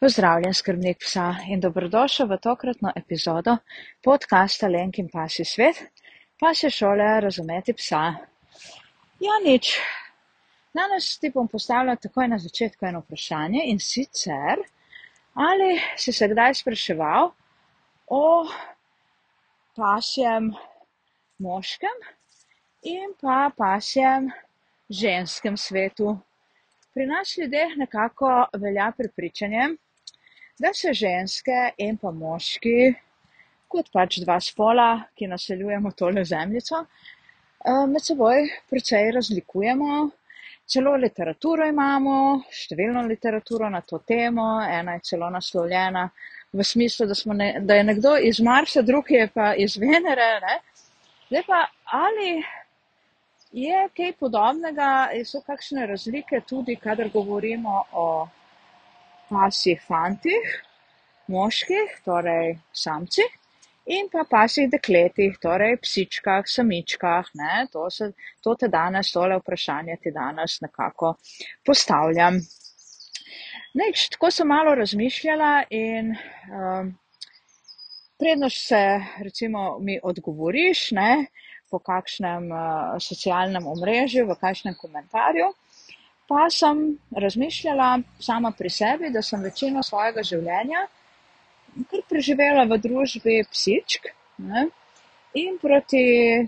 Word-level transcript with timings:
Pozdravljen, 0.00 0.54
skrbnik 0.54 0.98
psa 1.04 1.26
in 1.52 1.60
dobrodošel 1.60 2.24
v 2.30 2.36
tokratno 2.40 2.88
epizodo 2.96 3.58
podcasta 4.00 4.68
Lenk 4.68 4.96
in 4.98 5.10
pasi 5.12 5.44
svet, 5.44 5.76
pa 6.40 6.54
še 6.56 6.70
šole 6.72 7.08
razumeti 7.20 7.74
psa. 7.76 8.00
Ja, 9.20 9.36
nič. 9.44 9.74
Danes 10.72 11.10
ti 11.20 11.28
bom 11.34 11.50
postavila 11.52 11.98
takoj 12.00 12.30
na 12.32 12.38
začetku 12.40 12.88
eno 12.88 13.02
vprašanje 13.04 13.66
in 13.68 13.82
sicer, 13.88 14.64
ali 15.36 15.76
si 16.00 16.16
se 16.16 16.30
kdaj 16.32 16.56
spraševal 16.62 17.28
o 18.08 18.24
pasjem 19.76 20.48
moškem 21.44 22.02
in 22.96 23.12
pa 23.20 23.52
pasjem 23.52 24.32
ženskem 24.88 25.60
svetu 25.60 26.16
Pri 26.94 27.06
nas 27.06 27.36
ljudeh 27.38 27.76
nekako 27.78 28.28
velja 28.58 28.92
prepričanje, 28.96 29.68
da 30.60 30.72
se 30.74 30.92
ženske 30.92 31.58
in 31.80 31.96
pa 31.96 32.12
moški, 32.12 32.92
kot 33.70 33.88
pač 33.92 34.18
dva 34.20 34.36
spola, 34.44 34.88
ki 35.16 35.30
naseljujemo 35.30 35.92
tole 35.96 36.24
zemljico, 36.24 36.84
eh, 36.84 37.86
med 37.88 38.04
seboj 38.04 38.48
precej 38.70 39.12
razlikujemo. 39.16 40.10
Celo 40.70 40.92
literaturo 41.02 41.66
imamo, 41.66 42.16
številno 42.54 43.02
literaturo 43.08 43.70
na 43.70 43.80
to 43.80 43.98
temo, 44.06 44.60
ena 44.62 44.98
je 44.98 45.06
celo 45.10 45.30
naslovljena 45.30 46.04
v 46.52 46.64
smislu, 46.64 47.06
da, 47.06 47.16
ne, 47.34 47.48
da 47.60 47.74
je 47.74 47.84
nekdo 47.84 48.16
iz 48.16 48.40
Marsa, 48.40 48.82
drugi 48.82 49.14
je 49.14 49.28
pa 49.34 49.54
iz 49.54 49.76
Venere. 49.76 50.30
Ne? 50.44 50.58
Zdaj 51.30 51.44
pa 51.46 51.64
ali 52.04 52.42
Je 53.52 53.88
kaj 53.96 54.12
podobnega, 54.14 55.08
so 55.26 55.40
kakšne 55.42 55.86
razlike 55.90 56.38
tudi, 56.46 56.76
kadar 56.76 57.08
govorimo 57.10 57.82
o 57.92 58.04
pasjih 59.30 59.80
fantih, 59.86 60.56
moških, 61.30 62.00
torej 62.04 62.58
samcih, 62.74 63.40
in 63.90 64.08
pa 64.12 64.24
pasjih 64.28 64.68
dekletih, 64.70 65.36
torej 65.42 65.76
psičkah, 65.82 66.46
samičkah. 66.46 67.30
Ne? 67.34 67.66
To, 67.72 67.88
se, 67.90 68.12
to 68.42 68.54
te 68.54 68.68
danes, 68.68 69.12
tole 69.12 69.38
vprašanje 69.40 69.96
ti 70.02 70.12
danes 70.14 70.60
nekako 70.60 71.14
postavljam. 71.66 72.40
Neč, 73.74 74.08
tako 74.14 74.30
sem 74.34 74.48
malo 74.50 74.74
razmišljala 74.74 75.52
in 75.70 76.10
um, 76.10 76.90
predno 78.18 78.50
se 78.50 78.82
recimo 79.22 79.78
mi 79.78 79.98
odgovoriš, 80.02 80.90
ne, 80.98 81.26
po 81.70 81.78
kakšnem 81.78 82.50
uh, 82.50 82.98
socialnem 82.98 83.66
omrežju, 83.70 84.26
v 84.26 84.36
kakšnem 84.40 84.74
komentarju. 84.74 85.52
Pa 86.30 86.46
sem 86.54 86.82
razmišljala 87.10 87.90
sama 88.22 88.52
pri 88.54 88.70
sebi, 88.70 89.10
da 89.10 89.22
sem 89.22 89.42
večino 89.42 89.82
svojega 89.82 90.22
življenja 90.22 90.86
kar 91.90 92.02
preživela 92.08 92.66
v 92.68 92.78
družbi 92.82 93.40
psičk. 93.50 94.10
Ne? 94.50 94.68
In 95.38 95.58
proti 95.62 96.02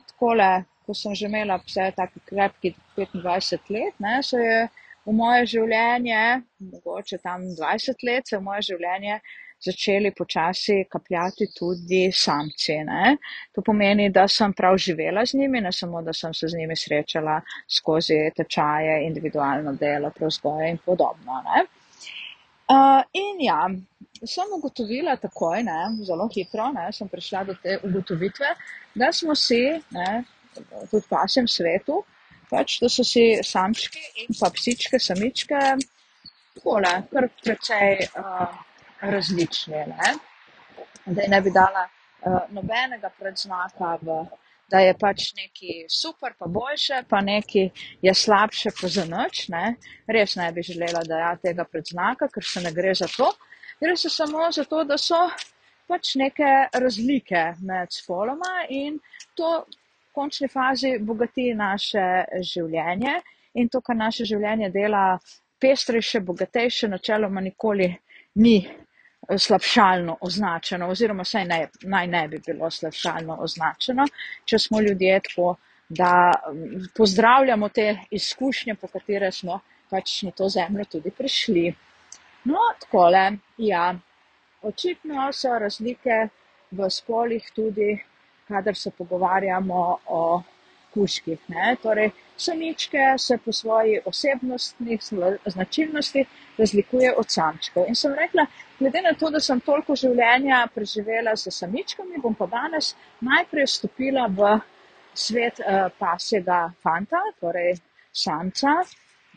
takole, 0.08 0.64
ko 0.86 0.94
sem 0.96 1.14
že 1.14 1.28
imela 1.28 1.58
vse 1.62 1.92
tako 1.96 2.22
krepki 2.26 2.74
25 2.96 3.70
let, 3.74 3.94
ne, 4.02 4.16
se 4.22 4.40
je 4.40 4.58
v 5.06 5.14
moje 5.14 5.46
življenje, 5.54 6.22
mogoče 6.72 7.18
tam 7.22 7.46
20 7.54 8.06
let, 8.08 8.26
se 8.26 8.34
je 8.34 8.40
v 8.40 8.46
moje 8.48 8.66
življenje 8.72 9.20
začeli 9.64 10.10
počasi 10.18 10.84
kapljati 10.90 11.46
tudi 11.58 12.10
samci. 12.12 12.76
Ne? 12.84 13.16
To 13.54 13.62
pomeni, 13.62 14.10
da 14.10 14.26
sem 14.28 14.52
prav 14.52 14.76
živela 14.76 15.24
z 15.26 15.38
njimi, 15.38 15.60
ne 15.60 15.72
samo, 15.72 16.02
da 16.02 16.12
sem 16.12 16.34
se 16.34 16.48
z 16.48 16.58
njimi 16.58 16.76
srečala 16.76 17.40
skozi 17.78 18.18
tečaje, 18.36 19.06
individualno 19.06 19.72
delo, 19.72 20.10
prevzgoje 20.10 20.70
in 20.70 20.78
podobno. 20.84 21.42
Uh, 22.72 23.02
in 23.12 23.40
ja, 23.40 23.66
sem 24.24 24.52
ugotovila 24.56 25.16
takoj, 25.16 25.62
ne, 25.66 25.80
zelo 26.06 26.28
hitro, 26.34 26.70
ne, 26.72 26.86
sem 26.92 27.08
prišla 27.08 27.44
do 27.44 27.54
te 27.62 27.78
ugotovitve, 27.84 28.54
da 28.94 29.12
smo 29.12 29.34
si, 29.34 29.60
ne, 29.90 30.22
tudi 30.54 31.02
v 31.02 31.10
vašem 31.10 31.48
svetu, 31.48 32.02
pač, 32.50 32.78
da 32.80 32.88
so 32.92 33.04
si 33.04 33.24
samčki 33.44 34.00
in 34.24 34.36
pa 34.38 34.50
psičke, 34.54 35.00
samičke, 35.00 35.60
takole, 36.54 36.94
kar 37.12 37.28
precej. 37.42 38.06
Uh, 38.16 38.71
različni. 39.02 39.74
Ne? 39.74 40.14
Da 41.06 41.26
ne 41.28 41.40
bi 41.42 41.50
dala 41.50 41.86
uh, 41.88 42.38
nobenega 42.54 43.10
predznaka, 43.18 43.96
v, 44.02 44.22
da 44.70 44.80
je 44.80 44.94
pač 44.98 45.32
neki 45.36 45.84
super, 45.90 46.32
pa 46.38 46.46
boljše, 46.46 47.02
pa 47.08 47.20
neki 47.20 47.68
je 48.02 48.14
slabše, 48.14 48.72
pa 48.80 48.88
za 48.88 49.04
noč. 49.04 49.46
Res 50.08 50.36
ne 50.36 50.52
bi 50.52 50.62
želela, 50.62 51.02
da 51.04 51.18
ja 51.18 51.32
tega 51.36 51.64
predznaka, 51.64 52.28
ker 52.32 52.44
se 52.44 52.62
ne 52.64 52.72
gre 52.72 52.94
za 52.94 53.08
to. 53.16 53.28
Gre 53.82 53.96
se 53.96 54.08
samo 54.10 54.50
za 54.52 54.64
to, 54.64 54.84
da 54.84 54.98
so 54.98 55.26
pač 55.88 56.14
neke 56.16 56.50
razlike 56.72 57.42
med 57.68 57.92
spoloma 57.92 58.62
in 58.70 58.98
to 59.36 59.64
v 59.66 60.12
končni 60.14 60.48
fazi 60.48 60.98
bogati 61.00 61.50
naše 61.54 62.04
življenje 62.52 63.18
in 63.58 63.68
to, 63.68 63.80
kar 63.80 63.96
naše 63.96 64.24
življenje 64.28 64.70
dela 64.72 65.18
pestrejše, 65.60 66.20
bogatejše, 66.20 66.88
načeloma 66.88 67.40
nikoli 67.40 67.90
ni 68.34 68.56
slabšalno 69.38 70.16
označeno, 70.20 70.88
oziroma 70.88 71.24
saj 71.24 71.44
ne, 71.44 71.58
naj 71.82 72.06
ne 72.06 72.22
bi 72.28 72.40
bilo 72.46 72.70
slabšalno 72.70 73.36
označeno, 73.40 74.06
če 74.44 74.58
smo 74.58 74.80
ljudje 74.80 75.20
tako, 75.28 75.54
da 75.88 76.32
pozdravljamo 76.96 77.68
te 77.68 77.98
izkušnje, 78.10 78.74
po 78.74 78.88
katere 78.88 79.32
smo 79.32 79.60
pač 79.90 80.22
na 80.22 80.30
to 80.30 80.48
zemljo 80.48 80.84
tudi 80.84 81.10
prišli. 81.10 81.74
No, 82.44 82.62
takole, 82.80 83.36
ja, 83.58 83.92
očitno 84.62 85.28
so 85.32 85.58
razlike 85.58 86.28
v 86.70 86.88
spolih 86.90 87.50
tudi, 87.54 87.92
kadar 88.48 88.76
se 88.76 88.90
pogovarjamo 88.90 89.82
o 90.06 90.42
kuških. 90.94 91.38
Ne? 91.48 91.76
Torej, 91.82 92.10
samičke 92.36 92.98
se 93.18 93.38
po 93.44 93.52
svoji 93.52 94.00
osebnostni 94.04 94.98
značilnosti 95.46 96.24
razlikuje 96.58 97.14
od 97.16 97.30
samčkov. 97.30 97.84
In 97.88 97.94
sem 97.94 98.14
rekla, 98.14 98.46
glede 98.78 99.02
na 99.02 99.14
to, 99.18 99.30
da 99.30 99.40
sem 99.40 99.60
toliko 99.60 99.96
življenja 99.96 100.66
preživela 100.74 101.36
s 101.36 101.50
samičkami, 101.50 102.20
bom 102.22 102.34
pa 102.34 102.46
danes 102.46 102.94
najprej 103.20 103.66
stopila 103.66 104.26
v 104.28 104.56
svet 105.14 105.60
uh, 105.60 105.88
pasjega 105.98 106.66
fanta, 106.82 107.20
torej 107.40 107.76
samca. 108.12 108.82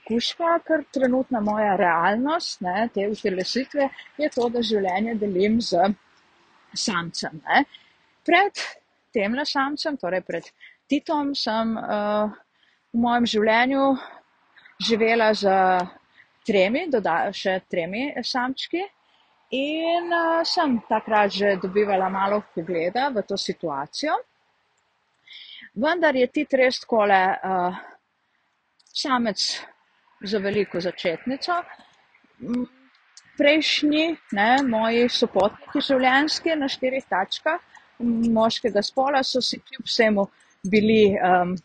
Kuška, 0.05 0.59
ker 0.67 0.83
trenutna 0.93 1.39
moja 1.41 1.73
realnost, 1.79 2.59
ne, 2.61 2.89
te 2.93 3.07
utelesitve, 3.09 3.87
je 4.21 4.29
to, 4.29 4.49
da 4.53 4.61
življenje 4.61 5.15
delim 5.17 5.57
z 5.65 5.81
samcem. 6.77 7.39
Ne. 7.47 7.63
Pred 8.25 8.61
temle 9.15 9.45
samcem, 9.49 9.97
torej 9.97 10.21
pred 10.27 10.51
Titom 10.87 11.33
sem 11.35 11.77
uh, 11.77 12.29
v 12.93 12.99
mojem 13.01 13.25
življenju 13.25 13.85
živela 14.85 15.31
z 15.33 15.49
tremi, 16.45 16.85
dodajo 16.91 17.33
še 17.33 17.55
tremi 17.69 18.11
samčki. 18.21 18.83
In 19.57 20.13
uh, 20.13 20.43
sem 20.45 20.77
takrat 20.89 21.33
že 21.33 21.55
dobivala 21.61 22.09
malo 22.09 22.43
pogleda 22.53 23.09
v 23.09 23.25
to 23.25 23.37
situacijo. 23.37 24.17
Vendar 25.75 26.15
je 26.15 26.27
ti 26.27 26.45
res 26.51 26.79
takole 26.79 27.19
uh, 27.33 27.81
samec 28.93 29.41
za 30.21 30.39
veliko 30.39 30.79
začetnico. 30.79 31.59
Prejšnji, 33.35 34.05
ne, 34.37 34.49
moji 34.63 35.09
sopotniki 35.11 35.81
življenjski 35.83 36.55
na 36.55 36.69
štirih 36.71 37.03
tačkah 37.09 37.59
moškega 37.99 38.81
spola 38.83 39.23
so 39.23 39.41
si 39.41 39.59
kljub 39.59 39.85
vsemu 39.87 40.27
bili, 40.71 41.15
um, 41.19 41.55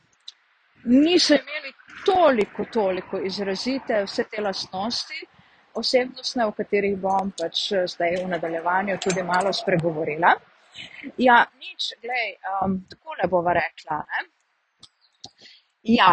niso 0.84 1.34
imeli 1.34 1.72
toliko, 2.06 2.64
toliko 2.72 3.20
izrazite 3.20 4.02
vse 4.04 4.24
te 4.30 4.42
lastnosti 4.42 5.20
osebnostne, 5.74 6.46
o 6.46 6.52
katerih 6.52 6.96
bom 6.98 7.32
pač 7.38 7.70
eh, 7.72 7.86
zdaj 7.88 8.16
v 8.24 8.28
nadaljevanju 8.34 8.98
tudi 9.04 9.22
malo 9.22 9.52
spregovorila. 9.52 10.34
Ja, 11.18 11.44
nič, 11.58 11.92
glej, 12.02 12.36
um, 12.62 12.76
tako 12.90 13.16
le 13.18 13.28
bova 13.28 13.54
rekla. 13.58 14.02
Ne? 14.10 14.26
Ja, 15.96 16.12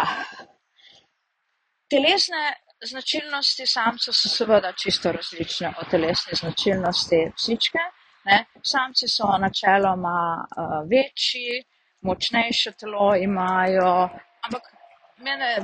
telesne 1.90 2.42
značilnosti 2.82 3.66
samcev 3.66 4.14
so 4.14 4.30
seveda 4.30 4.72
čisto 4.72 5.12
različne 5.12 5.72
od 5.80 5.90
telesne 5.90 6.38
značilnosti 6.40 7.20
psičke. 7.36 7.86
Ne? 8.28 8.44
Samci 8.62 9.08
so 9.08 9.30
načeloma 9.40 10.18
uh, 10.42 10.78
večji, 10.90 11.62
močnejše 12.00 12.72
telo 12.78 13.14
imajo, 13.16 14.08
ampak 14.46 14.70
mene 15.24 15.56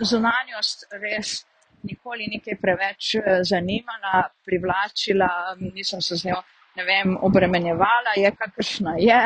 zunanjost 0.00 0.88
res 1.00 1.40
nikoli 1.82 2.28
nekaj 2.28 2.58
preveč 2.60 3.14
eh, 3.16 3.40
zanimala, 3.46 4.24
privlačila, 4.44 5.30
nisem 5.60 6.00
se 6.00 6.16
z 6.16 6.30
njo, 6.30 6.40
ne 6.76 6.84
vem, 6.84 7.16
obremenjevala, 7.20 8.16
je 8.16 8.32
kakršna 8.36 8.96
je, 8.98 9.20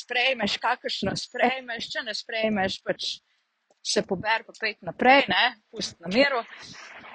sprejmeš, 0.00 0.58
kakršno 0.62 1.16
sprejmeš, 1.16 1.90
če 1.92 2.04
ne 2.06 2.14
sprejmeš, 2.14 2.80
pač 2.84 3.16
se 3.86 4.02
pober, 4.02 4.44
pa 4.46 4.52
pet 4.60 4.82
naprej, 4.82 5.26
ne, 5.30 5.44
pust 5.70 6.00
na 6.02 6.10
miru. 6.12 6.42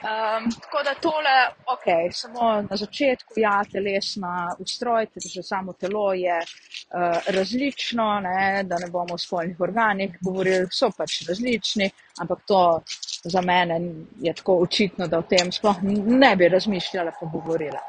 Um, 0.01 0.49
tako 0.61 0.83
da 0.83 0.93
tole, 1.01 1.33
ok, 1.73 2.13
samo 2.13 2.61
na 2.69 2.77
začetku, 2.77 3.33
ja, 3.35 3.61
telesna 3.71 4.55
ustroj, 4.59 5.07
že 5.33 5.43
samo 5.43 5.73
telo 5.73 6.13
je 6.13 6.37
uh, 6.39 7.27
različno, 7.27 8.19
ne, 8.19 8.63
da 8.63 8.79
ne 8.81 8.87
bomo 8.89 9.13
o 9.13 9.17
spolnih 9.17 9.59
organih 9.61 10.15
govorili, 10.21 10.65
so 10.71 10.89
pač 10.97 11.19
različni, 11.27 11.89
ampak 12.19 12.39
to 12.47 12.81
za 13.23 13.41
mene 13.41 13.77
je 14.21 14.33
tako 14.33 14.57
očitno, 14.63 15.07
da 15.07 15.19
o 15.19 15.27
tem 15.29 15.51
sploh 15.51 15.83
ne 16.23 16.35
bi 16.35 16.49
razmišljala, 16.49 17.13
pa 17.19 17.29
govorila. 17.33 17.83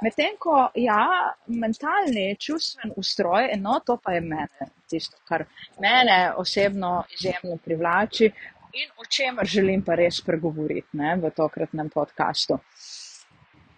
Medtem 0.00 0.38
ko 0.40 0.70
ja, 0.74 1.04
mentalni, 1.46 2.38
čustven 2.40 2.94
ustroj, 2.96 3.50
no, 3.60 3.82
to 3.84 3.98
pa 4.00 4.16
je 4.16 4.22
mene, 4.24 4.70
tisto, 4.88 5.20
kar 5.28 5.44
mene 5.80 6.32
osebno 6.40 7.02
izjemno 7.18 7.60
privlači, 7.64 8.32
in 8.72 8.90
o 8.96 9.04
čemer 9.04 9.46
želim 9.46 9.82
pa 9.82 9.94
res 9.94 10.20
pregovoriti 10.26 10.96
ne, 10.98 11.16
v 11.16 11.30
tokratnem 11.36 11.90
podkastu. 11.90 12.58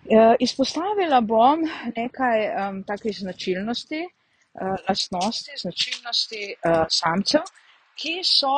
E, 0.03 0.23
izpostavila 0.41 1.21
bom 1.21 1.63
nekaj 1.97 2.47
um, 2.49 2.83
takih 2.85 3.17
značilnosti, 3.19 4.03
uh, 4.03 4.75
lastnosti, 4.89 5.55
značilnosti 5.63 6.43
uh, 6.55 6.83
samcev, 6.91 7.47
ki 7.95 8.19
so, 8.27 8.57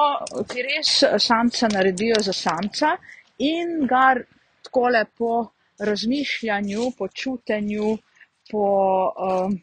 ki 0.49 0.65
res 0.65 0.95
samca 1.21 1.69
naredijo 1.69 2.23
za 2.23 2.33
samca 2.33 2.95
in 3.39 3.85
ga 3.91 4.15
tako 4.65 4.89
lepo 4.89 5.35
razmišljanju, 5.79 6.91
po 6.99 7.09
čutenju, 7.09 7.97
po 8.51 8.65
um, 9.29 9.59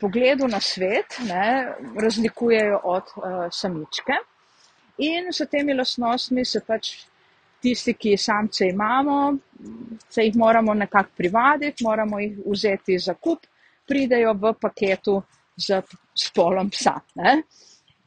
pogledu 0.00 0.48
na 0.48 0.60
svet, 0.60 1.18
ne, 1.28 1.74
razlikujejo 2.02 2.80
od 2.84 3.16
uh, 3.16 3.46
samičke. 3.52 4.18
In 5.02 5.32
s 5.32 5.42
temi 5.50 5.74
lastnostmi 5.74 6.44
se 6.46 6.60
pač 6.66 6.92
tisti, 7.62 7.94
ki 7.94 8.16
samce 8.18 8.68
imamo, 8.70 9.16
se 10.08 10.26
jih 10.26 10.36
moramo 10.36 10.74
nekako 10.74 11.10
privaditi, 11.16 11.84
moramo 11.84 12.20
jih 12.20 12.38
vzeti 12.46 12.98
za 12.98 13.14
kup, 13.14 13.46
pridejo 13.88 14.34
v 14.38 14.52
paketu 14.60 15.16
z 15.56 15.80
spolom 16.14 16.70
psa. 16.70 16.94
Ne? 17.18 17.42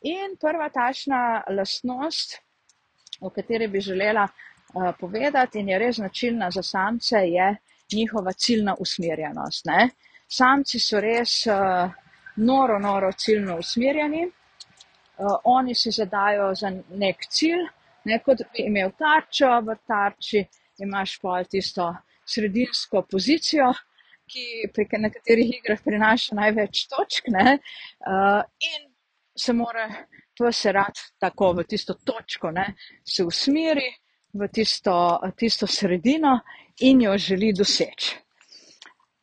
In 0.07 0.37
prva 0.39 0.69
tašna 0.69 1.19
lastnost, 1.57 2.37
o 3.21 3.29
kateri 3.29 3.67
bi 3.67 3.81
želela 3.81 4.23
uh, 4.27 4.91
povedati 4.99 5.59
in 5.59 5.69
je 5.69 5.79
res 5.79 5.99
značilna 5.99 6.51
za 6.51 6.63
samce, 6.63 7.25
je 7.27 7.49
njihova 7.93 8.33
ciljna 8.33 8.75
usmerjenost. 8.79 9.65
Ne? 9.65 9.89
Samci 10.27 10.79
so 10.79 10.99
res 10.99 11.41
uh, 11.47 11.91
noro, 12.35 12.79
noro 12.79 13.11
ciljno 13.11 13.59
usmerjeni 13.59 14.25
oni 15.43 15.75
si 15.75 15.91
zadajo 15.91 16.53
za 16.55 16.71
nek 16.89 17.27
cilj, 17.29 17.65
ne 18.05 18.19
kot 18.23 18.41
bi 18.53 18.65
imel 18.67 18.91
tarčo, 18.97 19.49
v 19.65 19.77
tarči 19.87 20.43
imaš 20.83 21.19
pa 21.21 21.43
tisto 21.43 21.93
sredinsko 22.25 23.05
pozicijo, 23.11 23.71
ki 24.25 24.71
pri 24.73 24.87
nekaterih 25.05 25.53
igrah 25.59 25.81
prinaša 25.85 26.35
največ 26.35 26.87
točk 26.89 27.29
ne, 27.29 27.57
uh, 28.09 28.41
in 28.73 28.89
se 29.37 29.53
mora 29.53 29.85
to 30.35 30.51
se 30.51 30.71
rad 30.71 30.99
tako 31.19 31.53
v 31.53 31.63
tisto 31.63 31.93
točko, 31.93 32.51
ne, 32.51 32.73
se 33.03 33.23
usmeri 33.23 33.87
v 34.33 34.47
tisto, 34.51 35.19
tisto 35.37 35.67
sredino 35.67 36.39
in 36.79 37.01
jo 37.01 37.17
želi 37.17 37.53
doseči. 37.53 38.17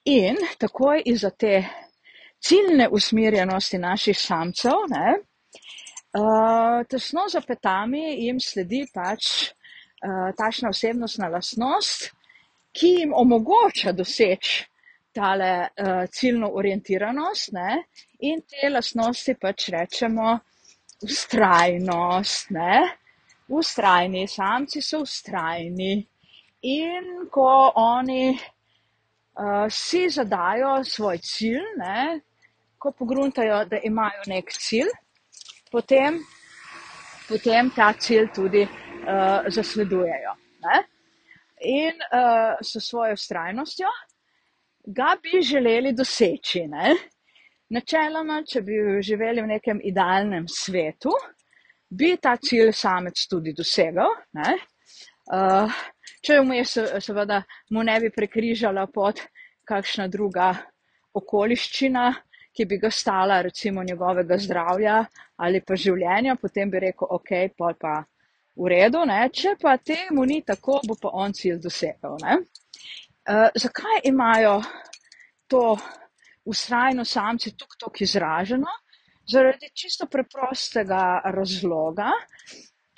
In 0.05 0.37
takoj 0.59 1.03
iza 1.07 1.31
te 1.31 1.65
ciljne 2.41 2.89
usmerjenosti 2.89 3.79
naših 3.79 4.19
samcev, 4.19 4.87
ne, 4.91 5.19
Uh, 6.13 6.85
tesno 6.89 7.23
za 7.29 7.41
petami 7.41 8.03
jim 8.21 8.41
sledi 8.41 8.83
pač 8.93 9.29
uh, 9.49 10.29
tašna 10.37 10.69
osebnostna 10.69 11.31
lastnost, 11.33 12.11
ki 12.77 12.91
jim 12.99 13.15
omogoča 13.17 13.95
doseči 13.97 14.67
tale 15.17 15.53
uh, 15.69 16.05
ciljno 16.13 16.51
orientiranost 16.61 17.53
ne? 17.57 17.79
in 18.21 18.43
te 18.45 18.69
lastnosti 18.69 19.35
pač 19.41 19.71
rečemo 19.73 20.35
ustrajnost. 21.03 22.51
Ne? 22.51 22.75
Ustrajni, 23.49 24.27
samci 24.29 24.83
so 24.85 25.01
ustrajni 25.07 25.95
in 26.63 27.09
ko 27.33 27.73
oni 27.81 28.35
uh, 28.37 29.65
si 29.69 30.11
zadajo 30.13 30.83
svoj 30.85 31.25
cilj, 31.25 31.65
ne? 31.81 32.21
ko 32.77 32.93
pogruntajo, 32.93 33.65
da 33.65 33.81
imajo 33.81 34.29
nek 34.29 34.53
cilj, 34.53 34.93
potem, 35.73 36.21
potem 37.29 37.71
ta 37.75 37.93
cilj 37.99 38.29
tudi 38.35 38.63
uh, 38.63 39.49
zasledujejo. 39.49 40.35
Ne? 40.67 40.83
In 41.73 41.95
uh, 42.13 42.59
s 42.61 42.77
svojo 42.85 43.17
ustrajnostjo 43.17 43.89
ga 44.87 45.17
bi 45.23 45.43
želeli 45.43 45.93
doseči. 45.93 46.67
Ne? 46.69 46.95
Načeloma, 47.73 48.43
če 48.45 48.61
bi 48.67 48.79
živeli 49.01 49.43
v 49.43 49.55
nekem 49.55 49.81
idealnem 49.85 50.49
svetu, 50.49 51.15
bi 51.89 52.17
ta 52.21 52.37
cilj 52.37 52.73
samec 52.77 53.27
tudi 53.31 53.55
dosegel. 53.57 54.13
Uh, 55.33 55.81
če 56.21 56.41
vmes, 56.43 56.75
seveda, 57.05 57.41
mu 57.71 57.85
ne 57.87 57.97
bi 58.03 58.11
prekrižala 58.13 58.89
pod 58.93 59.23
kakšna 59.69 60.09
druga 60.13 60.51
okoliščina, 61.17 62.11
ki 62.53 62.67
bi 62.69 62.79
ga 62.79 62.91
stala, 62.91 63.41
recimo, 63.43 63.83
njegovega 63.85 64.39
zdravja 64.39 65.05
ali 65.37 65.61
pa 65.61 65.77
življenja, 65.77 66.37
potem 66.37 66.71
bi 66.71 66.81
rekel, 66.87 67.09
ok, 67.11 67.31
pa 67.59 67.73
pa 67.81 67.95
v 68.57 68.69
redu, 68.69 69.05
ne? 69.09 69.23
če 69.33 69.57
pa 69.61 69.77
temu 69.79 70.25
ni 70.29 70.43
tako, 70.45 70.81
bo 70.87 70.97
pa 71.01 71.13
on 71.25 71.33
cilj 71.33 71.59
dosegel. 71.65 72.19
Uh, 72.21 73.49
zakaj 73.57 74.03
imajo 74.05 74.59
to 75.49 75.77
ustrajno 76.45 77.05
samci 77.05 77.55
tukaj 77.57 77.79
tako 77.87 78.05
izraženo? 78.05 78.79
Zaradi 79.33 79.71
čisto 79.75 80.09
preprostega 80.11 81.23
razloga, 81.35 82.11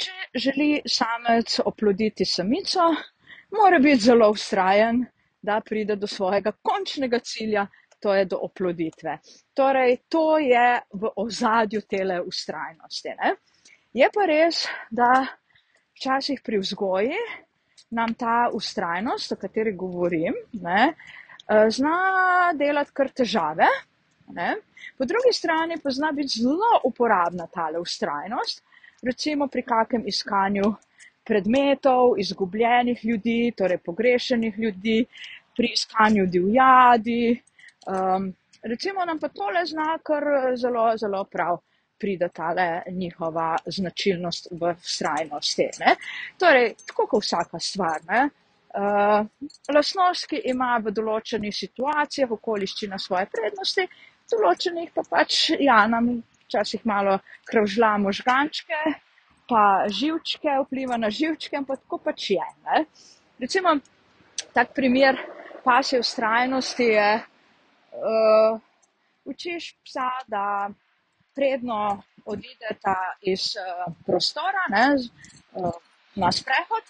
če 0.01 0.41
želi 0.47 0.69
samec 0.89 1.59
oploditi 1.65 2.25
samico, 2.25 2.89
mora 3.55 3.79
biti 3.79 4.09
zelo 4.09 4.31
ustrajen, 4.33 5.05
da 5.45 5.61
pride 5.61 5.97
do 6.01 6.09
svojega 6.09 6.55
končnega 6.62 7.19
cilja, 7.21 7.67
to 8.05 8.12
je 8.15 8.25
do 8.29 8.37
oploditve. 8.45 9.19
Torej, 9.56 9.97
to 10.12 10.39
je 10.39 10.81
v 10.93 11.09
ozadju 11.17 11.81
tele 11.89 12.21
ustrajnosti. 12.21 13.15
Ne? 13.17 13.31
Je 13.97 14.09
pa 14.12 14.27
res, 14.29 14.67
da 14.93 15.25
včasih 15.97 16.43
pri 16.45 16.61
vzgoji 16.61 17.17
nam 17.97 18.12
ta 18.19 18.51
ustrajnost, 18.53 19.33
o 19.33 19.41
kateri 19.41 19.73
govorim, 19.73 20.37
ne, 20.61 20.93
eh, 21.49 21.71
zna 21.71 22.53
delati 22.59 22.93
kar 22.93 23.08
težave. 23.08 23.70
Ne? 24.37 24.51
Po 24.99 25.08
drugi 25.08 25.32
strani 25.32 25.81
pa 25.81 25.91
zna 25.91 26.13
biti 26.13 26.43
zelo 26.43 26.82
uporabna 26.84 27.46
tale 27.46 27.81
ustrajnost, 27.81 28.61
recimo 29.03 29.49
pri 29.49 29.63
kakem 29.63 30.05
iskanju 30.06 30.75
predmetov, 31.25 32.19
izgubljenih 32.20 33.05
ljudi, 33.05 33.53
torej 33.56 33.79
pogrešenih 33.79 34.58
ljudi, 34.58 35.06
pri 35.56 35.73
iskanju 35.73 36.27
divjadi, 36.27 37.41
Um, 37.86 38.32
recimo 38.62 39.05
nam 39.05 39.19
pa 39.20 39.29
tole 39.29 39.67
zna 39.67 39.98
kar 40.03 40.24
zelo, 40.56 40.96
zelo 40.96 41.24
prav 41.24 41.58
pride 41.98 42.29
tale 42.29 42.82
njihova 42.91 43.56
značilnost 43.67 44.48
v 44.50 44.74
vztrajnosti. 44.81 45.69
Ne? 45.81 45.96
Torej, 46.38 46.74
tako 46.86 47.06
kot 47.06 47.24
vsaka 47.24 47.60
stvar. 47.60 48.00
Ne? 48.08 48.29
Uh, 48.74 49.26
lasnost, 49.74 50.26
ki 50.26 50.41
ima 50.50 50.74
v 50.82 50.91
določenih 50.91 51.55
situacijah 51.55 52.32
okoliščina 52.34 52.98
svoje 52.98 53.29
prednosti, 53.31 53.86
določenih 54.32 54.91
pa 54.94 55.05
pač, 55.10 55.53
ja, 55.62 55.84
nam 55.86 56.17
včasih 56.48 56.82
malo 56.88 57.20
kravžla 57.46 57.93
možgančke, 58.03 58.81
pa 59.48 59.84
živčke, 59.86 60.56
vpliva 60.64 60.98
na 60.98 61.12
živčke, 61.12 61.56
ampak 61.60 61.84
tako 61.84 62.00
pač 62.08 62.32
je. 62.34 62.48
Ne? 62.67 62.84
Recimo, 63.44 63.76
tak 64.56 64.74
primer 64.74 65.20
pasje 65.64 66.03
vztrajnosti 66.03 66.91
je, 66.91 67.08
uh, 67.94 68.60
učiš 69.24 69.74
psa, 69.84 70.10
da 70.27 70.70
predno 71.34 72.03
odideta 72.24 72.96
iz 73.20 73.41
uh, 73.56 73.94
prostora 74.06 74.67
ne, 74.70 74.96
uh, 75.53 75.72
na 76.15 76.32
sprehod, 76.32 76.84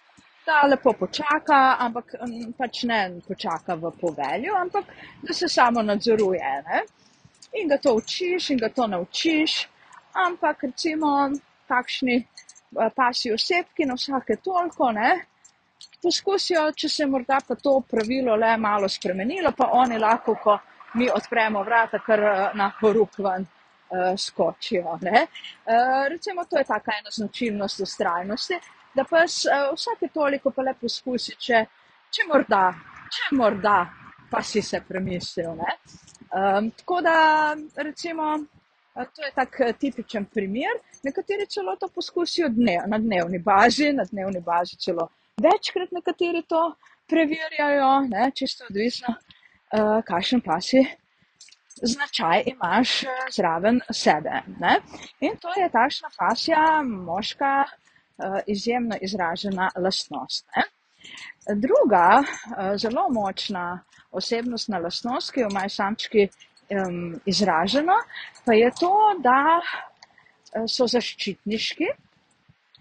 da 0.46 0.66
lepo 0.68 0.92
počaka, 0.92 1.76
ampak 1.80 2.14
um, 2.20 2.52
pač 2.58 2.82
ne 2.82 3.20
počaka 3.28 3.74
v 3.74 3.92
povelju, 4.00 4.56
ampak 4.60 4.84
da 5.22 5.34
se 5.34 5.48
samo 5.48 5.82
nadzoruje. 5.82 6.62
Ne. 6.68 6.82
In 7.60 7.68
ga 7.68 7.78
to 7.78 7.94
učiš, 7.94 8.50
in 8.50 8.58
ga 8.58 8.68
to 8.68 8.86
naučiš, 8.86 9.68
ampak 10.26 10.62
recimo 10.68 11.30
takšni 11.68 12.18
uh, 12.20 12.90
pasji 12.96 13.32
osebki 13.32 13.86
na 13.86 13.94
vsake 13.94 14.36
toliko, 14.44 14.92
ne. 14.92 15.14
Poskusijo, 16.02 16.68
če 16.76 16.88
se 16.88 17.06
morda 17.08 17.38
pa 17.48 17.56
to 17.56 17.78
pravilo 17.88 18.36
le 18.36 18.56
malo 18.60 18.88
spremenilo, 18.88 19.52
pa 19.56 19.70
oni 19.72 19.98
lahko, 19.98 20.34
ko 20.42 20.58
mi 20.94 21.08
odpremo 21.10 21.62
vrata, 21.62 21.98
kar 21.98 22.20
eh, 22.20 22.50
na 22.54 22.70
horuk 22.80 23.18
ven 23.18 23.44
uh, 23.44 24.14
skočijo. 24.18 24.98
Uh, 25.00 25.00
recimo, 26.08 26.44
to 26.44 26.58
je 26.58 26.64
taka 26.64 26.92
ena 27.00 27.10
značilnost 27.10 27.80
ustrajnosti. 27.80 28.54
da 28.94 29.04
pa 29.04 29.24
vsake 29.74 30.08
toliko 30.14 30.50
pa 30.50 30.62
le 30.62 30.74
poskusi, 30.80 31.34
če, 31.38 31.64
če 32.10 32.26
morda, 32.28 32.68
če 33.10 33.36
morda 33.36 33.78
pa 34.30 34.42
si 34.42 34.62
se 34.62 34.80
premislil. 34.88 35.50
Um, 35.50 36.70
tako 36.70 37.00
da, 37.02 37.16
recimo, 37.76 38.38
to 38.94 39.24
je 39.24 39.32
tak 39.34 39.58
tipičen 39.78 40.24
primer. 40.24 40.78
Nekateri 41.02 41.46
celo 41.46 41.74
to 41.76 41.88
poskusijo 41.88 42.48
dnev, 42.48 42.86
na 42.86 42.98
dnevni 42.98 43.38
bazi, 43.38 43.90
na 43.92 44.06
dnevni 44.06 44.40
bazi 44.40 44.78
celo 44.78 45.08
večkrat, 45.42 45.90
nekateri 45.92 46.42
to 46.48 46.74
preverjajo, 47.06 48.00
ne? 48.08 48.30
čisto 48.34 48.64
odvisno, 48.70 49.14
uh, 49.72 50.02
kakšen 50.04 50.40
pa 50.44 50.60
si 50.60 50.84
značaj 51.82 52.42
imaš 52.46 53.02
eh, 53.02 53.08
zraven 53.32 53.80
sebe. 53.90 54.42
Ne? 54.60 54.80
In 55.20 55.36
to 55.40 55.48
je 55.60 55.68
takšna 55.70 56.08
fasja, 56.18 56.82
moška, 56.82 57.64
eh, 57.64 58.40
izjemno 58.46 58.96
izražena 59.00 59.70
lastnost. 59.76 60.46
Ne? 60.56 60.62
Druga, 61.54 62.22
eh, 62.22 62.76
zelo 62.76 63.08
močna 63.10 63.82
osebnostna 64.10 64.78
lastnost, 64.78 65.32
ki 65.32 65.40
jo 65.40 65.48
imajo 65.50 65.68
samčki 65.68 66.28
um, 66.70 67.20
izraženo, 67.26 67.96
pa 68.44 68.54
je 68.54 68.70
to, 68.80 68.94
da 69.18 69.60
so 70.70 70.86
zaščitniški, 70.86 71.88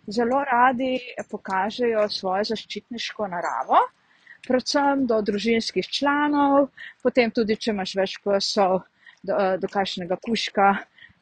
zelo 0.08 0.44
radi 0.46 1.00
pokažejo 1.32 2.06
svojo 2.10 2.44
zaščitniško 2.52 3.28
naravo, 3.28 3.82
predvsem 4.48 5.06
do 5.08 5.22
družinskih 5.22 5.88
članov, 5.88 6.70
potem 7.04 7.32
tudi, 7.32 7.56
če 7.56 7.72
imaš 7.72 7.96
več 7.96 8.18
psov, 8.24 8.82
do, 9.24 9.38
do 9.60 9.70
kakšnega 9.72 10.18
kuška 10.20 10.72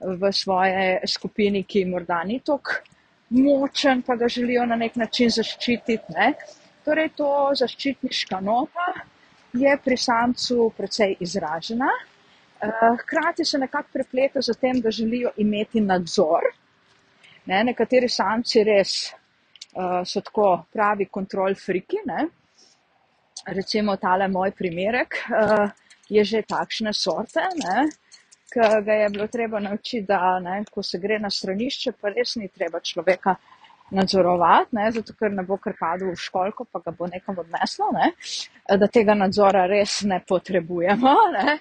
v 0.01 0.31
svoje 0.33 1.01
skupini, 1.07 1.63
ki 1.63 1.85
morda 1.85 2.23
ni 2.25 2.39
tako 2.41 2.81
močen, 3.31 4.01
pa 4.01 4.15
ga 4.15 4.27
želijo 4.27 4.65
na 4.65 4.75
nek 4.75 4.95
način 4.95 5.29
zaščititi. 5.29 6.13
Ne? 6.17 6.33
Torej, 6.85 7.11
to 7.15 7.29
zaščitniška 7.55 8.41
nota 8.43 8.87
je 9.53 9.75
pri 9.83 9.97
samcu 9.97 10.71
precej 10.77 11.15
izražena. 11.19 11.89
Eh, 12.61 12.97
hkrati 13.03 13.45
se 13.45 13.57
nekako 13.57 13.89
prepleta 13.93 14.41
z 14.41 14.57
tem, 14.59 14.81
da 14.81 14.91
želijo 14.91 15.31
imeti 15.37 15.81
nadzor. 15.81 16.49
Ne? 17.45 17.63
Nekateri 17.63 18.09
samci 18.09 18.63
res 18.63 18.91
uh, 19.73 20.03
so 20.05 20.21
tako 20.21 20.65
pravi 20.73 21.07
kontrol 21.09 21.55
friki. 21.55 22.03
Ne? 22.05 22.27
Recimo 23.45 23.95
tale 23.97 24.27
moj 24.27 24.51
primerek, 24.51 25.23
uh, 25.29 25.69
je 26.09 26.23
že 26.23 26.41
takšne 26.47 26.93
sorte, 26.93 27.43
ki 28.51 28.59
ga 28.85 28.93
je 28.93 29.09
bilo 29.09 29.27
treba 29.27 29.59
naučiti, 29.59 30.05
da 30.07 30.39
ne, 30.39 30.63
ko 30.71 30.83
se 30.83 30.99
gre 30.99 31.19
na 31.19 31.29
stranišče, 31.29 31.93
pa 32.01 32.11
res 32.11 32.35
ni 32.35 32.47
treba 32.47 32.79
človeka 32.79 33.35
nadzorovati, 33.91 34.75
ne, 34.75 34.89
zato 34.91 35.13
ker 35.19 35.31
ne 35.31 35.43
bo 35.47 35.57
kar 35.59 35.75
padel 35.79 36.11
v 36.11 36.19
školko, 36.19 36.65
pa 36.71 36.79
ga 36.83 36.91
bo 36.95 37.07
nekam 37.11 37.39
odneslo, 37.43 37.89
ne, 37.95 38.11
da 38.77 38.87
tega 38.87 39.15
nadzora 39.15 39.65
res 39.71 40.01
ne 40.07 40.21
potrebujemo. 40.27 41.15
Ne. 41.35 41.57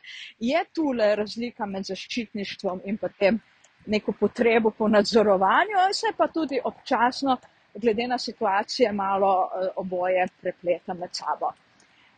Je 0.50 0.64
tule 0.74 1.14
razlika 1.18 1.66
med 1.66 1.86
zaščitništvom 1.90 2.82
in 2.90 2.98
potem 2.98 3.40
neko 3.90 4.12
potrebo 4.18 4.70
po 4.70 4.88
nadzorovanju, 4.88 5.88
se 5.94 6.12
pa 6.16 6.28
tudi 6.28 6.60
občasno, 6.64 7.38
glede 7.74 8.06
na 8.10 8.18
situacije, 8.18 8.92
malo 8.92 9.34
uh, 9.46 9.68
oboje 9.76 10.26
prepleta 10.40 10.94
med 10.94 11.14
sabo. 11.14 11.52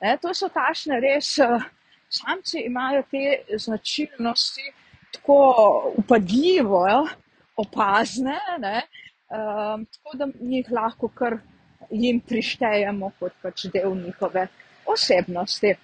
Ne, 0.02 0.16
to 0.18 0.32
so 0.34 0.48
tašne 0.50 0.98
res, 1.00 1.36
uh, 1.38 1.62
samci 2.10 2.64
imajo 2.66 3.02
te 3.10 3.58
značilnosti 3.58 4.72
tako 5.12 5.92
upadljivo, 5.96 6.86
ja, 6.88 7.02
opazne, 7.56 8.38
ne, 8.58 8.82
um, 9.30 9.84
tako 9.86 10.16
da 10.16 10.28
jih 10.40 10.70
lahko 10.72 11.08
kar 11.08 11.38
jim 11.90 12.20
prištejemo 12.20 13.12
kot 13.20 13.36
pač 13.42 13.66
del 13.74 13.94
njihove 13.94 14.46
osebnosti. 14.86 15.74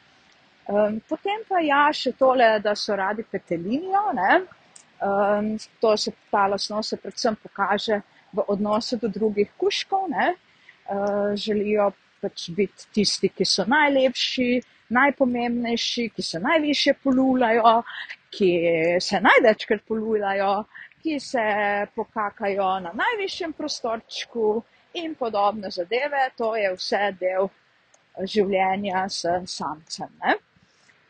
Um, 0.68 0.98
potem 1.08 1.44
pa 1.48 1.60
ja, 1.64 1.84
še 1.92 2.12
tole, 2.18 2.48
da 2.64 2.74
so 2.76 2.96
radi 2.96 3.24
petelinijo, 3.24 4.02
ne, 4.16 4.40
um, 5.04 5.54
to 5.80 5.94
se 5.96 6.12
ta 6.32 6.46
lasnost 6.48 6.96
se 6.96 7.00
predvsem 7.00 7.36
pokaže 7.42 8.02
v 8.32 8.44
odnosu 8.48 8.98
do 9.00 9.08
drugih 9.08 9.52
kuškov, 9.60 10.08
ne, 10.12 10.34
uh, 10.90 11.32
želijo 11.36 11.92
pač 12.20 12.48
biti 12.56 12.88
tisti, 12.94 13.28
ki 13.28 13.44
so 13.44 13.64
najlepši, 13.68 14.48
najpomembnejši, 14.94 16.08
ki 16.16 16.22
se 16.22 16.40
najviše 16.40 16.94
polulajo, 17.02 17.82
ki 18.30 18.50
se 19.00 19.20
največkrat 19.20 19.84
polulajo, 19.88 20.64
ki 21.02 21.20
se 21.20 21.44
pokakajo 21.94 22.72
na 22.80 22.92
najvišjem 22.96 23.52
prostorčku 23.52 24.62
in 24.94 25.14
podobne 25.14 25.70
zadeve. 25.70 26.30
To 26.36 26.56
je 26.56 26.74
vse 26.74 27.14
del 27.20 27.48
življenja 28.26 29.06
s 29.08 29.24
samcem. 29.46 30.10
Ne? 30.24 30.38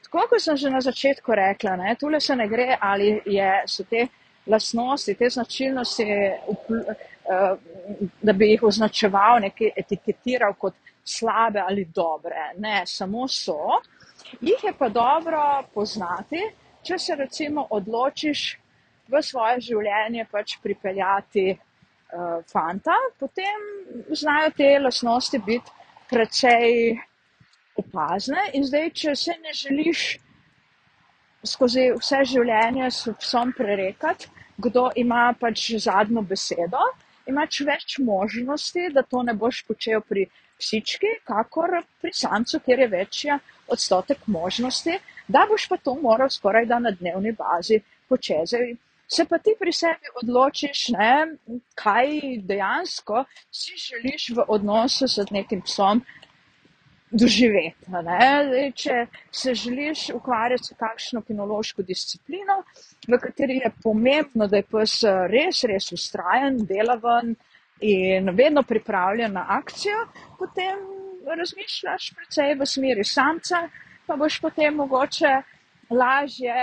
Tako 0.08 0.24
kot 0.30 0.40
sem 0.40 0.56
že 0.56 0.70
na 0.72 0.80
začetku 0.80 1.34
rekla, 1.36 1.76
ne, 1.76 1.94
tule 2.00 2.20
se 2.20 2.36
ne 2.36 2.48
gre, 2.48 2.76
ali 2.80 3.20
je, 3.26 3.48
so 3.68 3.84
te 3.84 4.06
lasnosti, 4.48 5.14
te 5.14 5.28
značilnosti, 5.30 6.04
eh, 6.04 7.56
da 8.22 8.32
bi 8.32 8.48
jih 8.50 8.62
označeval, 8.62 9.42
nekaj 9.44 9.74
etiketiral 9.76 10.54
kot 10.56 10.74
slabe 11.08 11.60
ali 11.60 11.84
dobre. 11.94 12.52
Ne, 12.58 12.82
samo 12.86 13.28
so. 13.28 13.80
Jih 14.40 14.64
je 14.64 14.72
pa 14.78 14.88
dobro 14.88 15.42
poznati, 15.74 16.42
če 16.84 16.98
se 16.98 17.16
recimo 17.16 17.66
odločiš 17.70 18.58
v 19.08 19.22
svoje 19.24 19.60
življenje 19.70 20.26
pač 20.30 20.58
pripeljati 20.62 21.46
uh, 21.54 22.40
fanta, 22.52 22.96
potem 23.18 23.68
znajo 24.12 24.52
te 24.56 24.70
lasnosti 24.78 25.40
biti 25.46 25.72
precej 26.10 26.98
opazne. 27.78 28.50
In 28.52 28.66
zdaj, 28.68 28.90
če 28.90 29.14
se 29.16 29.36
ne 29.42 29.54
želiš 29.54 30.04
skozi 31.46 31.88
vse 31.96 32.24
življenje 32.34 32.90
s 32.90 33.14
psom 33.22 33.52
prerekati, 33.56 34.28
kdo 34.58 34.88
ima 34.98 35.30
pač 35.38 35.70
zadnjo 35.78 36.24
besedo, 36.26 36.82
imaš 37.30 37.60
več 37.68 37.98
možnosti, 38.02 38.88
da 38.94 39.04
to 39.06 39.22
ne 39.22 39.34
boš 39.38 39.62
počel 39.68 40.02
pri 40.02 40.26
psički, 40.58 41.14
kakor 41.24 41.78
pri 42.00 42.12
samcu, 42.14 42.60
kjer 42.64 42.78
je 42.78 42.88
večja 42.88 43.38
odstotek 43.68 44.26
možnosti, 44.26 44.98
da 45.28 45.46
boš 45.48 45.68
pa 45.68 45.76
to 45.76 45.94
moral 45.94 46.30
skoraj 46.30 46.66
da 46.66 46.78
na 46.78 46.90
dnevni 46.90 47.32
bazi 47.32 47.80
početi. 48.08 48.76
Se 49.08 49.24
pa 49.24 49.38
ti 49.38 49.54
pri 49.58 49.72
sebi 49.72 50.10
odločiš, 50.22 50.88
ne, 50.92 51.36
kaj 51.74 52.08
dejansko 52.44 53.24
si 53.50 53.76
želiš 53.80 54.28
v 54.36 54.44
odnosu 54.48 55.08
s 55.08 55.30
nekim 55.30 55.62
psom 55.64 56.02
doživeti. 57.10 57.88
Ne. 57.88 58.72
Če 58.76 59.06
se 59.32 59.54
želiš 59.54 60.10
ukvarjati 60.14 60.64
s 60.64 60.76
kakšno 60.76 61.22
kinološko 61.24 61.82
disciplino, 61.82 62.62
v 63.08 63.18
kateri 63.22 63.62
je 63.64 63.72
pomembno, 63.82 64.46
da 64.46 64.60
je 64.60 64.68
pes 64.68 65.00
res, 65.32 65.64
res 65.64 65.92
ustrajen, 65.92 66.60
delaven, 66.68 67.34
in 67.80 68.30
vedno 68.34 68.62
pripravljen 68.62 69.32
na 69.32 69.44
akcijo, 69.48 70.06
potem 70.38 70.78
razmišljaš 71.36 72.12
precej 72.16 72.54
v 72.54 72.66
smeri 72.66 73.04
samca, 73.04 73.68
pa 74.06 74.16
boš 74.16 74.40
potem 74.40 74.74
mogoče 74.74 75.42
lažje 75.90 76.54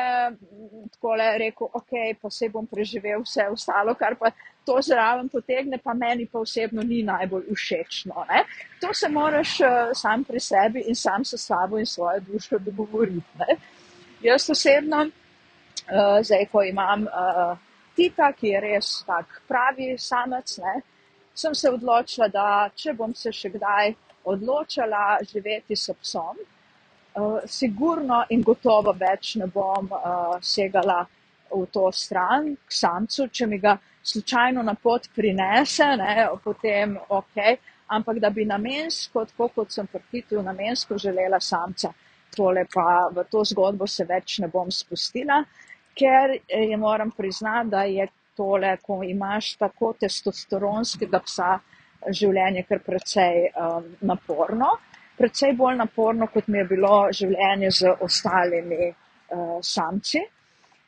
tako 0.92 1.16
le 1.16 1.38
rekel, 1.38 1.68
ok, 1.74 1.92
pa 2.22 2.30
se 2.30 2.50
bom 2.50 2.68
preživel 2.68 3.24
vse 3.24 3.48
ostalo, 3.52 3.96
kar 3.96 4.16
pa 4.20 4.32
to 4.66 4.78
zraven 4.82 5.30
potegne, 5.30 5.78
pa 5.78 5.94
meni 5.94 6.26
pa 6.26 6.40
osebno 6.40 6.84
ni 6.84 7.04
najbolj 7.04 7.54
všečno. 7.54 8.26
Ne? 8.30 8.44
To 8.82 8.94
se 8.94 9.10
moraš 9.10 9.60
uh, 9.62 9.94
sam 9.94 10.24
pri 10.24 10.40
sebi 10.40 10.84
in 10.88 10.96
sam 10.96 11.26
s 11.26 11.38
sabo 11.42 11.80
in 11.80 11.86
svojo 11.86 12.20
dušo 12.20 12.60
dogovoriti. 12.60 13.38
Ne? 13.40 13.58
Jaz 14.22 14.50
osebno, 14.50 15.06
uh, 15.06 16.22
zdaj 16.22 16.46
ko 16.52 16.64
imam 16.64 17.06
uh, 17.06 17.58
Tita, 17.96 18.34
ki 18.36 18.48
je 18.48 18.60
res 18.60 18.88
tak 19.08 19.42
pravi 19.48 19.94
samec, 19.98 20.58
ne? 20.60 20.82
Sem 21.36 21.56
se 21.56 21.70
odločila, 21.70 22.28
da 22.32 22.70
če 22.76 22.94
bom 22.94 23.14
se 23.16 23.32
še 23.32 23.52
kdaj 23.54 23.94
odločila 24.32 25.20
živeti 25.28 25.76
s 25.76 25.94
psom, 26.02 26.40
uh, 26.40 27.40
sigurno 27.46 28.24
in 28.30 28.44
gotovo 28.44 28.96
več 28.98 29.36
ne 29.42 29.48
bom 29.48 29.92
uh, 29.92 30.38
segala 30.42 31.04
v 31.52 31.66
to 31.72 31.92
stran 31.92 32.56
k 32.56 32.74
samcu, 32.74 33.28
če 33.28 33.48
mi 33.48 33.60
ga 33.60 33.76
slučajno 34.06 34.64
na 34.64 34.76
pot 34.76 35.08
prinese, 35.16 35.86
ne, 35.98 36.28
potem 36.44 36.98
ok, 37.10 37.38
ampak 37.96 38.20
da 38.20 38.30
bi 38.30 38.46
namensko, 38.46 39.26
tako 39.30 39.50
kot 39.60 39.72
sem 39.72 39.88
prtitu, 39.88 40.42
namensko 40.42 40.98
želela 40.98 41.40
samca, 41.40 41.94
tole 42.36 42.66
pa 42.74 43.08
v 43.14 43.24
to 43.32 43.44
zgodbo 43.46 43.88
se 43.88 44.06
več 44.06 44.40
ne 44.44 44.50
bom 44.52 44.72
spustila, 44.72 45.44
ker 45.96 46.36
je 46.50 46.78
moram 46.78 47.12
priznati, 47.12 47.70
da 47.70 47.84
je 47.84 48.08
tole, 48.38 48.76
ko 48.82 49.02
imaš 49.04 49.56
tako 49.62 49.94
testosteronskega 50.00 51.22
psa, 51.26 51.56
življenje 52.12 52.66
kar 52.70 52.84
precej 52.86 53.50
um, 53.50 53.90
naporno. 54.06 54.76
Predvsej 55.18 55.56
bolj 55.56 55.78
naporno, 55.80 56.28
kot 56.28 56.48
mi 56.52 56.60
je 56.60 56.70
bilo 56.70 56.96
življenje 57.16 57.72
z 57.72 57.94
ostalimi 58.04 58.90
uh, 58.92 59.58
samci. 59.64 60.22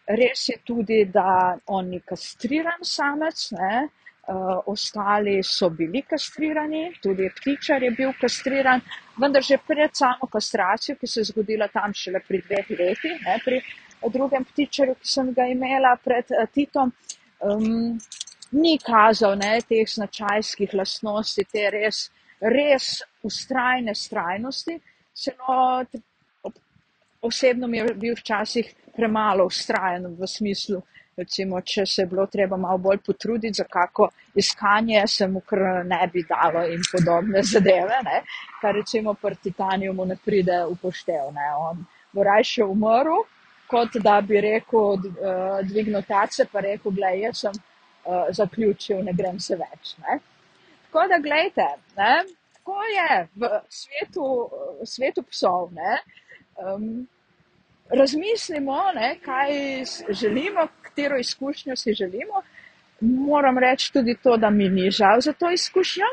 Res 0.08 0.50
je 0.50 0.58
tudi, 0.64 1.06
da 1.12 1.56
on 1.76 1.90
ni 1.92 2.02
kastriran 2.06 2.84
samec, 2.84 3.48
ne? 3.56 3.88
uh, 4.28 4.62
ostali 4.66 5.44
so 5.44 5.70
bili 5.70 6.02
kastrirani, 6.02 6.92
tudi 7.02 7.30
ptičar 7.36 7.84
je 7.84 7.92
bil 7.92 8.14
kastriran, 8.22 8.82
vendar 9.18 9.44
že 9.44 9.58
pred 9.68 9.96
samo 9.96 10.28
kastracijo, 10.32 10.96
ki 11.00 11.08
se 11.08 11.20
je 11.20 11.30
zgodila 11.32 11.68
tam 11.68 11.94
šele 11.94 12.20
pri 12.28 12.42
dveh 12.42 12.72
letih, 12.80 13.22
ne, 13.26 13.38
pri 13.46 13.62
drugem 14.14 14.46
ptičarju, 14.46 14.96
ki 14.96 15.08
sem 15.08 15.34
ga 15.34 15.48
imela 15.52 15.96
pred 16.04 16.32
uh, 16.36 16.46
Titom, 16.54 16.92
um, 17.44 18.00
ni 18.52 18.78
kazal 18.80 19.38
ne, 19.38 19.58
teh 19.68 19.88
značajskih 19.90 20.74
lastnosti, 20.74 21.46
te 21.52 21.70
res, 21.74 22.08
res 22.42 23.02
ustrajne 23.28 23.96
strajnosti. 23.96 24.80
Celo 25.18 25.84
osebno 27.22 27.68
mi 27.68 27.78
je 27.78 27.94
bil 27.94 28.16
včasih 28.16 28.70
premalo 28.96 29.46
ustrajen 29.46 30.06
v 30.20 30.28
smislu, 30.28 30.82
recimo, 31.18 31.62
če 31.62 31.86
se 31.86 32.02
je 32.02 32.10
bilo 32.10 32.26
treba 32.30 32.58
malo 32.58 32.78
bolj 32.78 33.00
potruditi 33.06 33.58
za 33.58 33.66
kako 33.70 34.10
iskanje, 34.36 35.02
se 35.08 35.28
mu 35.28 35.42
kar 35.42 35.86
ne 35.86 36.10
bi 36.14 36.24
dalo 36.30 36.64
in 36.70 36.82
podobne 36.92 37.44
zadeve, 37.54 38.02
ne? 38.06 38.22
kar 38.62 38.76
recimo 38.76 39.14
pri 39.14 39.36
Titaniumu 39.44 40.06
ne 40.06 40.18
pride 40.26 40.64
upoštev. 40.66 41.32
Ne? 41.34 41.50
On 41.70 41.86
bo 42.14 42.24
rajše 42.24 42.64
umrl, 42.64 43.26
kot 43.70 43.98
da 44.04 44.22
bi 44.22 44.42
rekel, 44.42 44.96
uh, 44.96 45.60
dvignil 45.68 46.06
tace, 46.08 46.46
pa 46.52 46.64
rekel, 46.66 46.92
gledaj, 46.92 47.20
jaz 47.22 47.44
sem 47.46 47.58
uh, 47.58 48.30
zaključil, 48.32 49.04
ne 49.04 49.14
grem 49.14 49.40
se 49.40 49.58
več. 49.60 49.96
Ne? 50.04 50.20
Tako 50.88 51.08
da, 51.12 51.20
gledajte, 51.20 51.68
tako 51.96 52.80
je 52.94 53.28
v 53.36 53.52
svetu, 53.70 54.32
svetu 54.86 55.24
psov. 55.28 55.70
Um, 56.58 57.08
razmislimo, 57.90 58.78
ne, 58.96 59.18
kaj 59.26 59.52
želimo, 60.10 60.68
katero 60.82 61.18
izkušnjo 61.18 61.76
si 61.76 61.94
želimo. 61.94 62.42
Moram 63.00 63.58
reči 63.58 63.94
tudi 63.94 64.16
to, 64.24 64.38
da 64.38 64.50
mi 64.50 64.70
ni 64.70 64.92
žal 64.92 65.22
za 65.22 65.34
to 65.34 65.52
izkušnjo, 65.52 66.06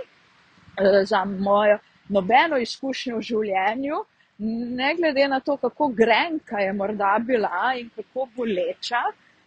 eh, 0.76 1.04
za 1.04 1.24
mojo 1.24 1.78
nobeno 2.08 2.58
izkušnjo 2.58 3.16
v 3.16 3.20
življenju, 3.20 4.04
ne 4.38 4.94
glede 4.94 5.28
na 5.28 5.40
to, 5.40 5.56
kako 5.56 5.88
grenka 5.88 6.58
je 6.58 6.72
morda 6.72 7.18
bila 7.26 7.74
in 7.78 7.90
kako 7.96 8.28
boleča, 8.36 9.02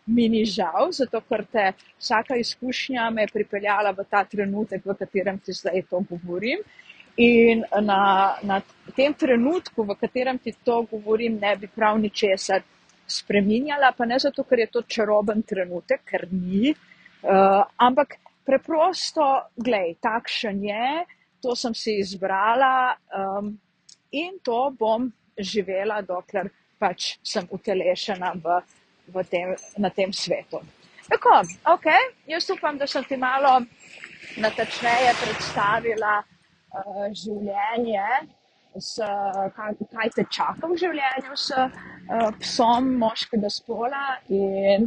mi 0.06 0.30
ni 0.30 0.46
žal, 0.46 0.92
zato 0.92 1.22
ker 1.22 1.44
te 1.52 1.72
vsaka 2.00 2.36
izkušnja 2.40 3.10
me 3.10 3.26
je 3.26 3.34
pripeljala 3.34 3.92
v 3.92 4.06
ta 4.10 4.24
trenutek, 4.24 4.86
v 4.86 4.96
katerem 4.96 5.40
ti 5.40 5.54
zdaj 5.54 5.84
to 5.90 6.04
govorim. 6.10 6.64
In 7.18 7.64
na, 7.82 8.38
na 8.44 8.62
tem 8.96 9.14
trenutku, 9.14 9.84
v 9.84 9.98
katerem 10.00 10.38
ti 10.40 10.54
to 10.64 10.84
govorim, 10.92 11.40
ne 11.42 11.56
bi 11.58 11.68
prav 11.68 12.00
ničesar 12.00 12.64
spremenjala, 13.08 13.92
pa 13.98 14.06
ne 14.06 14.20
zato, 14.20 14.44
ker 14.44 14.60
je 14.60 14.72
to 14.72 14.82
čaroben 14.88 15.42
trenutek, 15.44 16.06
ker 16.06 16.28
ni, 16.32 16.72
uh, 16.72 17.64
ampak 17.84 18.20
preprosto, 18.46 19.26
gledaj, 19.56 19.96
takšen 20.04 20.64
je, 20.64 20.90
to 21.44 21.56
sem 21.56 21.74
si 21.76 21.98
izbrala 22.00 22.96
um, 23.12 23.58
in 24.12 24.40
to 24.44 24.72
bom 24.80 25.12
živela, 25.38 26.02
dokler 26.02 26.50
pač 26.80 27.18
sem 27.24 27.48
utelešena 27.52 28.34
v, 28.44 28.62
v 29.14 29.24
tem, 29.30 29.54
na 29.78 29.90
tem 29.90 30.14
svetu. 30.14 30.62
Tako, 31.08 31.42
ok, 31.74 31.88
jaz 32.28 32.50
upam, 32.52 32.78
da 32.78 32.88
sem 32.88 33.04
ti 33.08 33.18
malo 33.18 33.62
natačneje 34.38 35.14
predstavila. 35.22 36.18
Eh, 36.68 37.06
življenje, 37.16 38.08
s, 38.78 39.00
kaj, 39.56 39.78
kaj 39.94 40.10
te 40.16 40.26
čaka 40.30 40.68
v 40.68 40.76
življenju 40.78 41.38
s 41.40 41.56
uh, 41.56 42.28
psom 42.42 42.92
moškega 43.02 43.50
spola. 43.50 44.04
In 44.30 44.86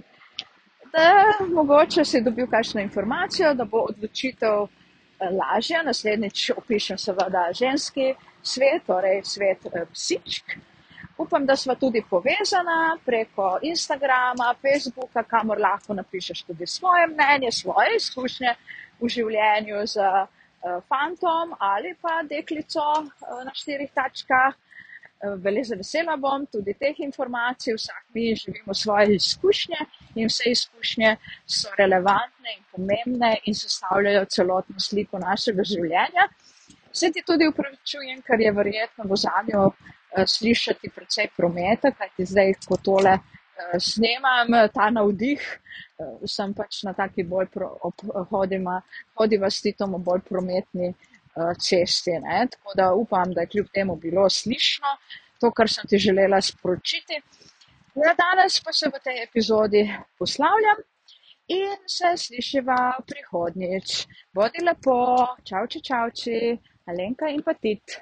da 0.93 1.07
mogoče 1.49 2.05
si 2.07 2.21
dobil 2.23 2.47
kakšno 2.53 2.85
informacijo, 2.85 3.55
da 3.59 3.65
bo 3.65 3.87
odločitev 3.89 4.67
uh, 4.67 4.80
lažja. 5.21 5.83
Naslednjič 5.83 6.51
opišem 6.57 6.99
seveda 6.99 7.49
ženski 7.53 8.15
svet, 8.43 8.85
torej 8.87 9.23
svet 9.25 9.67
uh, 9.67 9.87
psičk. 9.93 10.57
Upam, 11.21 11.45
da 11.47 11.57
smo 11.57 11.75
tudi 11.75 12.01
povezana 12.11 12.97
preko 13.05 13.59
Instagrama, 13.63 14.55
Facebooka, 14.63 15.23
kamor 15.23 15.61
lahko 15.61 15.95
napišeš 15.95 16.43
tudi 16.43 16.67
svoje 16.67 17.07
mnenje, 17.07 17.53
svoje 17.53 17.97
izkušnje 17.97 18.55
v 19.01 19.09
življenju. 19.09 19.87
Z, 19.87 20.07
Eh, 20.61 20.81
fantom 20.89 21.55
ali 21.59 21.95
pa 22.03 22.21
deklico 22.23 22.85
eh, 23.01 23.45
na 23.45 23.53
štirih 23.55 23.91
tačkah. 23.95 24.55
Vele 25.21 25.61
eh, 25.61 25.77
vesela 25.77 26.17
bom 26.17 26.47
tudi 26.47 26.75
teh 26.75 27.01
informacij, 27.05 27.75
vsak 27.77 28.05
mi 28.15 28.35
živimo 28.35 28.75
svoje 28.75 29.15
izkušnje 29.15 29.81
in 30.15 30.29
vse 30.29 30.51
izkušnje 30.51 31.17
so 31.47 31.69
relevantne 31.79 32.55
in 32.57 32.63
pomembne 32.73 33.37
in 33.45 33.55
sestavljajo 33.55 34.25
celotno 34.25 34.81
sliko 34.81 35.19
našega 35.19 35.65
življenja. 35.65 36.29
Se 36.93 37.11
ti 37.13 37.23
tudi 37.27 37.47
upravičujem, 37.49 38.23
ker 38.27 38.41
je 38.41 38.53
verjetno 38.53 39.05
v 39.11 39.17
zadnjo 39.17 39.71
slišati 40.27 40.91
precej 40.91 41.29
prometa, 41.37 41.93
kajti 41.95 42.27
zdaj, 42.27 42.55
ko 42.67 42.81
tole 42.83 43.19
snemam, 43.79 44.49
ta 44.75 44.89
navdih, 44.91 45.43
sem 46.27 46.55
pač 46.57 46.83
na 46.87 46.93
taki 46.97 47.23
bolj 47.29 47.53
hodima, 48.33 48.81
hodiva 49.19 49.51
s 49.51 49.63
titom 49.63 49.95
bolj 50.03 50.25
prometni 50.29 50.95
cesti. 51.59 52.11
Ne? 52.11 52.47
Tako 52.51 52.77
da 52.77 52.93
upam, 52.95 53.33
da 53.35 53.41
je 53.41 53.53
kljub 53.55 53.67
temu 53.75 53.97
bilo 53.97 54.29
slišno 54.31 54.97
to, 55.41 55.51
kar 55.51 55.69
sem 55.69 55.85
ti 55.89 55.99
želela 55.99 56.41
sporočiti. 56.41 57.23
Ja, 57.95 58.15
danes 58.15 58.61
pa 58.65 58.73
se 58.73 58.89
v 58.89 59.01
tej 59.05 59.23
epizodi 59.23 59.83
poslavljam 60.19 60.83
in 61.49 61.73
se 61.89 62.13
slišiva 62.17 63.01
prihodnjič. 63.07 64.07
Bodi 64.35 64.63
lepo, 64.65 64.99
čau, 65.49 65.67
čau, 65.67 65.83
čau, 65.83 66.07
Alenka 66.91 67.29
in 67.29 67.43
pa 67.43 67.55
tit. 67.55 68.01